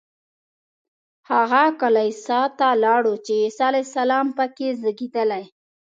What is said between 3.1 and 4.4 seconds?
چې عیسی علیه السلام